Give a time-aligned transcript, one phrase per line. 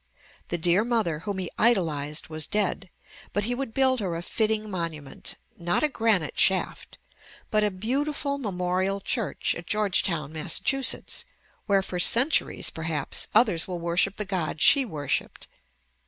[0.47, 2.89] The dear mother whom he idolized was dead,
[3.33, 6.97] but he would build her a fitting monument; not a granite shaft,
[7.51, 10.59] but a beautiful Memorial Church at Georgetown, Mass.,
[11.67, 15.47] where for centuries, perhaps, others will worship the God she worshipped.